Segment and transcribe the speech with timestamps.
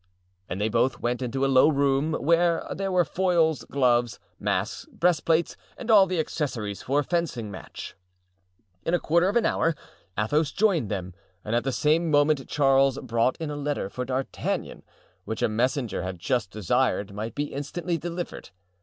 [0.49, 5.55] And they both went into a low room where there were foils, gloves, masks, breastplates,
[5.77, 7.95] and all the accessories for a fencing match.
[8.83, 9.75] In a quarter of an hour
[10.17, 11.13] Athos joined them
[11.45, 14.81] and at the same moment Charles brought in a letter for D'Artagnan,
[15.25, 18.49] which a messenger had just desired might be instantly delivered.